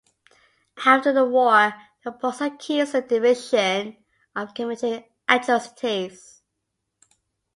After 0.83 1.13
the 1.13 1.25
war, 1.25 1.75
the 2.03 2.11
Poles 2.11 2.41
accused 2.41 2.93
the 2.93 3.01
division 3.03 3.97
of 4.35 4.55
committing 4.55 5.03
atrocities. 5.29 6.41